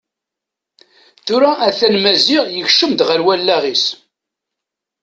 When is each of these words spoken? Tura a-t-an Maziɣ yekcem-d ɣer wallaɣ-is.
Tura 1.25 1.51
a-t-an 1.67 1.95
Maziɣ 2.03 2.43
yekcem-d 2.51 2.99
ɣer 3.07 3.19
wallaɣ-is. 3.25 3.85